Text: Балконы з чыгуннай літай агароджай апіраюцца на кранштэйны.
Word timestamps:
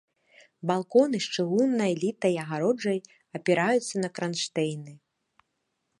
Балконы 0.69 1.17
з 1.25 1.35
чыгуннай 1.35 1.93
літай 2.03 2.35
агароджай 2.45 2.99
апіраюцца 3.41 3.95
на 4.05 4.09
кранштэйны. 4.19 4.91